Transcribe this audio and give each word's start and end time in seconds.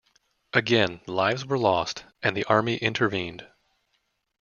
Again, 0.53 1.01
lives 1.05 1.45
were 1.45 1.59
lost, 1.59 2.05
and 2.23 2.35
the 2.35 2.43
army 2.45 2.75
intervened. 2.77 3.47